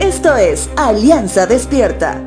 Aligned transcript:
Esto 0.00 0.36
es 0.36 0.70
Alianza 0.76 1.46
Despierta. 1.46 2.24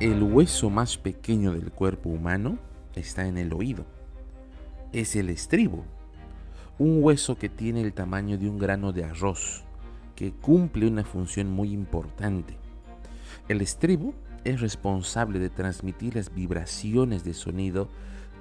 El 0.00 0.22
hueso 0.22 0.70
más 0.70 0.98
pequeño 0.98 1.52
del 1.52 1.70
cuerpo 1.70 2.10
humano 2.10 2.58
está 2.94 3.26
en 3.26 3.38
el 3.38 3.52
oído. 3.52 3.84
Es 4.92 5.16
el 5.16 5.30
estribo, 5.30 5.84
un 6.78 7.02
hueso 7.02 7.38
que 7.38 7.48
tiene 7.48 7.80
el 7.80 7.92
tamaño 7.92 8.38
de 8.38 8.48
un 8.48 8.58
grano 8.58 8.92
de 8.92 9.04
arroz, 9.04 9.64
que 10.16 10.32
cumple 10.32 10.86
una 10.86 11.04
función 11.04 11.50
muy 11.50 11.72
importante. 11.72 12.56
El 13.48 13.60
estribo 13.60 14.14
es 14.44 14.60
responsable 14.60 15.38
de 15.38 15.50
transmitir 15.50 16.16
las 16.16 16.34
vibraciones 16.34 17.24
de 17.24 17.34
sonido 17.34 17.88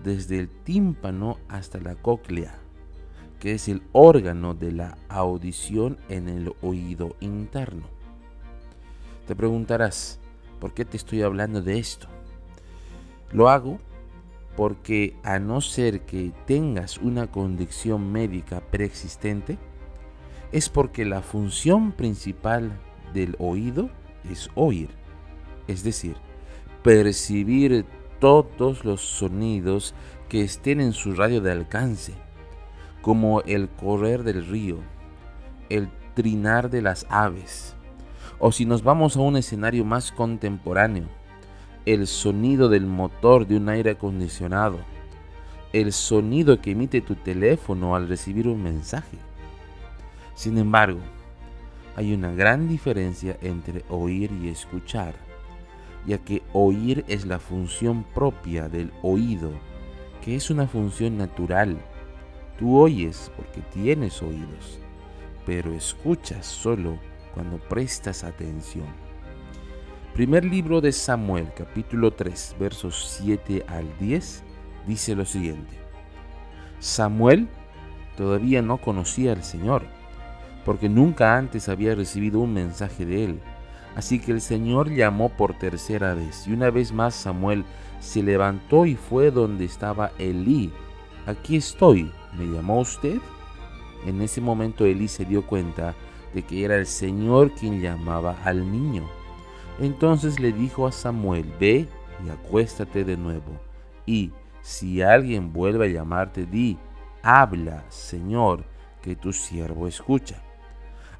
desde 0.04 0.40
el 0.40 0.50
tímpano 0.50 1.38
hasta 1.48 1.80
la 1.80 1.96
cóclea, 1.96 2.56
que 3.40 3.54
es 3.54 3.68
el 3.68 3.82
órgano 3.92 4.54
de 4.54 4.72
la 4.72 4.98
audición 5.10 5.98
en 6.10 6.30
el 6.30 6.54
oído 6.62 7.16
interno. 7.20 7.88
Te 9.28 9.36
preguntarás, 9.36 10.20
¿por 10.60 10.74
qué 10.74 10.86
te 10.86 10.98
estoy 10.98 11.22
hablando 11.22 11.62
de 11.62 11.80
esto? 11.80 12.08
Lo 13.32 13.50
hago 13.50 13.80
porque 14.56 15.16
a 15.24 15.40
no 15.40 15.62
ser 15.62 16.02
que 16.02 16.32
tengas 16.46 16.98
una 16.98 17.32
condición 17.32 18.12
médica 18.12 18.62
preexistente, 18.62 19.58
es 20.52 20.70
porque 20.70 21.06
la 21.06 21.22
función 21.22 21.92
principal 21.92 22.80
del 23.14 23.36
oído 23.40 23.90
es 24.30 24.50
oír, 24.56 24.90
es 25.68 25.84
decir, 25.84 26.16
percibir 26.84 27.86
todos 28.24 28.86
los 28.86 29.02
sonidos 29.02 29.94
que 30.30 30.44
estén 30.44 30.80
en 30.80 30.94
su 30.94 31.14
radio 31.14 31.42
de 31.42 31.52
alcance, 31.52 32.14
como 33.02 33.42
el 33.42 33.68
correr 33.68 34.24
del 34.24 34.48
río, 34.48 34.78
el 35.68 35.90
trinar 36.14 36.70
de 36.70 36.82
las 36.82 37.06
aves, 37.10 37.76
o 38.40 38.54
si 38.54 38.66
nos 38.66 38.82
vamos 38.82 39.18
a 39.18 39.20
un 39.20 39.36
escenario 39.36 39.84
más 39.84 40.14
contemporáneo, 40.14 41.04
el 41.86 42.08
sonido 42.08 42.70
del 42.70 42.86
motor 42.86 43.46
de 43.46 43.58
un 43.58 43.68
aire 43.68 43.92
acondicionado, 43.92 44.80
el 45.74 45.92
sonido 45.92 46.62
que 46.62 46.72
emite 46.72 47.02
tu 47.02 47.16
teléfono 47.16 47.94
al 47.94 48.08
recibir 48.08 48.48
un 48.48 48.64
mensaje. 48.64 49.18
Sin 50.34 50.58
embargo, 50.58 51.02
hay 51.98 52.14
una 52.14 52.32
gran 52.32 52.70
diferencia 52.70 53.38
entre 53.42 53.84
oír 53.90 54.32
y 54.32 54.48
escuchar, 54.48 55.14
ya 56.06 56.18
que 56.18 56.42
oír 56.54 57.06
es 57.08 57.26
la 57.26 57.40
función 57.40 58.04
propia 58.14 58.68
del 58.68 58.92
oído, 59.02 59.52
que 60.22 60.36
es 60.36 60.50
una 60.50 60.68
función 60.68 61.18
natural. 61.18 61.78
Tú 62.58 62.78
oyes 62.78 63.32
porque 63.36 63.62
tienes 63.74 64.22
oídos, 64.22 64.80
pero 65.46 65.74
escuchas 65.74 66.46
solo 66.46 66.98
cuando 67.34 67.58
prestas 67.58 68.24
atención. 68.24 68.88
Primer 70.14 70.46
libro 70.46 70.80
de 70.80 70.92
Samuel, 70.92 71.48
capítulo 71.56 72.12
3, 72.12 72.58
versos 72.60 73.18
7 73.20 73.66
al 73.68 73.98
10, 73.98 74.44
dice 74.86 75.16
lo 75.16 75.26
siguiente. 75.26 75.76
Samuel 76.80 77.48
todavía 78.16 78.62
no 78.62 78.78
conocía 78.78 79.32
al 79.32 79.44
Señor, 79.44 79.84
porque 80.66 80.88
nunca 80.88 81.38
antes 81.38 81.68
había 81.68 81.96
recibido 81.96 82.40
un 82.40 82.54
mensaje 82.54 83.06
de 83.06 83.26
él. 83.26 83.40
Así 83.96 84.20
que 84.20 84.32
el 84.32 84.42
Señor 84.42 84.90
llamó 84.90 85.30
por 85.30 85.54
tercera 85.54 86.14
vez, 86.14 86.48
y 86.48 86.54
una 86.54 86.72
vez 86.72 86.92
más 86.92 87.14
Samuel 87.14 87.64
se 88.00 88.24
levantó 88.24 88.86
y 88.86 88.96
fue 88.96 89.32
donde 89.32 89.66
estaba 89.66 90.12
Elí. 90.18 90.72
Aquí 91.26 91.58
estoy, 91.58 92.12
¿me 92.38 92.46
llamó 92.46 92.80
usted? 92.80 93.20
En 94.06 94.22
ese 94.22 94.42
momento 94.42 94.86
Elí 94.86 95.08
se 95.08 95.26
dio 95.26 95.46
cuenta 95.46 95.96
de 96.34 96.42
que 96.42 96.66
era 96.66 96.76
el 96.76 96.88
Señor 96.88 97.52
quien 97.52 97.82
llamaba 97.82 98.38
al 98.44 98.70
niño. 98.70 99.04
Entonces 99.80 100.40
le 100.40 100.52
dijo 100.52 100.88
a 100.88 100.92
Samuel, 100.92 101.46
ve 101.60 101.88
y 102.26 102.30
acuéstate 102.30 103.04
de 103.04 103.16
nuevo. 103.16 103.60
Y 104.06 104.32
si 104.62 105.02
alguien 105.02 105.54
vuelve 105.54 105.86
a 105.86 105.90
llamarte, 105.90 106.46
di, 106.46 106.78
habla, 107.22 107.86
Señor, 107.90 108.66
que 109.02 109.16
tu 109.16 109.32
siervo 109.34 109.88
escucha. 109.88 110.42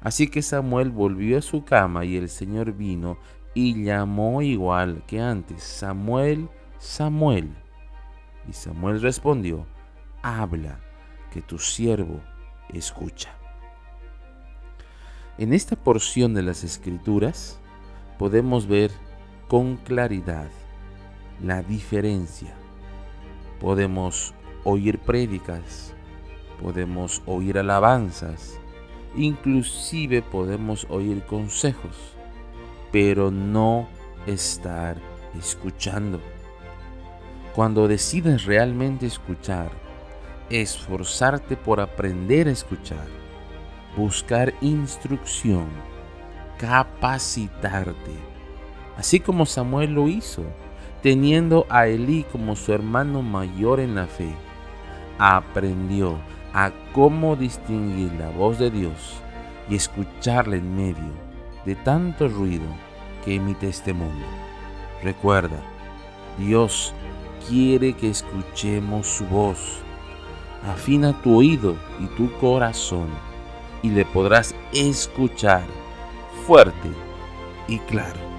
Así 0.04 0.28
que 0.28 0.42
Samuel 0.42 0.90
volvió 0.90 1.38
a 1.38 1.42
su 1.42 1.64
cama 1.64 2.04
y 2.04 2.16
el 2.16 2.28
Señor 2.28 2.72
vino 2.74 3.16
y 3.54 3.84
llamó 3.84 4.42
igual 4.42 5.02
que 5.06 5.18
antes, 5.18 5.62
Samuel, 5.62 6.50
Samuel. 6.78 7.50
Y 8.46 8.52
Samuel 8.52 9.00
respondió, 9.00 9.66
habla, 10.22 10.78
que 11.32 11.40
tu 11.40 11.58
siervo 11.58 12.20
escucha. 12.68 13.30
En 15.38 15.54
esta 15.54 15.74
porción 15.74 16.34
de 16.34 16.42
las 16.42 16.64
escrituras, 16.64 17.58
podemos 18.18 18.66
ver 18.66 18.90
con 19.48 19.76
claridad 19.78 20.50
la 21.42 21.62
diferencia. 21.62 22.54
Podemos 23.58 24.34
oír 24.64 24.98
prédicas, 24.98 25.94
podemos 26.62 27.22
oír 27.26 27.58
alabanzas, 27.58 28.60
inclusive 29.16 30.22
podemos 30.22 30.86
oír 30.88 31.22
consejos, 31.24 31.96
pero 32.92 33.30
no 33.30 33.88
estar 34.26 34.96
escuchando. 35.38 36.20
Cuando 37.54 37.86
decides 37.88 38.44
realmente 38.44 39.06
escuchar, 39.06 39.70
esforzarte 40.50 41.56
por 41.56 41.80
aprender 41.80 42.48
a 42.48 42.52
escuchar, 42.52 43.06
buscar 43.96 44.52
instrucción, 44.60 45.66
capacitarte, 46.58 48.12
así 48.96 49.20
como 49.20 49.46
Samuel 49.46 49.92
lo 49.94 50.08
hizo, 50.08 50.42
teniendo 51.02 51.66
a 51.68 51.86
Elí 51.86 52.24
como 52.32 52.56
su 52.56 52.72
hermano 52.72 53.22
mayor 53.22 53.78
en 53.78 53.94
la 53.94 54.06
fe. 54.06 54.34
Aprendió 55.18 56.18
a 56.54 56.70
cómo 56.92 57.34
distinguir 57.34 58.12
la 58.12 58.30
voz 58.30 58.58
de 58.58 58.70
Dios 58.70 59.20
y 59.68 59.74
escucharla 59.74 60.56
en 60.56 60.76
medio 60.76 61.12
de 61.66 61.74
tanto 61.74 62.28
ruido 62.28 62.66
que 63.24 63.34
emite 63.34 63.68
este 63.68 63.92
mundo. 63.92 64.24
Recuerda, 65.02 65.60
Dios 66.38 66.94
quiere 67.48 67.94
que 67.94 68.08
escuchemos 68.08 69.08
su 69.08 69.26
voz. 69.26 69.80
Afina 70.72 71.12
tu 71.22 71.36
oído 71.36 71.76
y 71.98 72.06
tu 72.16 72.32
corazón 72.38 73.08
y 73.82 73.90
le 73.90 74.04
podrás 74.04 74.54
escuchar 74.72 75.64
fuerte 76.46 76.88
y 77.66 77.78
claro. 77.80 78.33